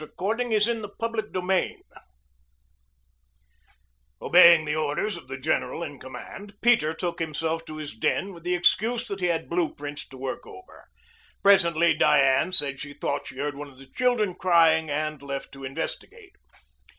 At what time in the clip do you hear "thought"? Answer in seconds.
12.93-13.27